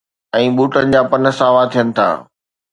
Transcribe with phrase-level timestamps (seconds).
[0.37, 2.07] ۽ ٻوٽن جا پن ساوا ٿين ٿا